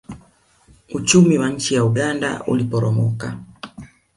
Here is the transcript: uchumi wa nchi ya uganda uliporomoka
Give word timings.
uchumi 0.89 1.37
wa 1.37 1.49
nchi 1.49 1.73
ya 1.75 1.85
uganda 1.85 2.43
uliporomoka 2.47 3.37